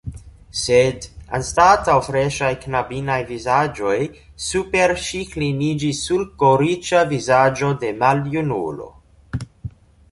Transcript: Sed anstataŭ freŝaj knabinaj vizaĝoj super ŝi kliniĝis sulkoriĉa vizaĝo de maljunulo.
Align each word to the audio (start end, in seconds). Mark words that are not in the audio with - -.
Sed 0.59 1.03
anstataŭ 1.39 1.97
freŝaj 2.07 2.49
knabinaj 2.63 3.19
vizaĝoj 3.33 3.93
super 4.47 4.95
ŝi 5.09 5.23
kliniĝis 5.35 6.01
sulkoriĉa 6.09 7.07
vizaĝo 7.15 7.73
de 7.85 7.95
maljunulo. 8.03 8.93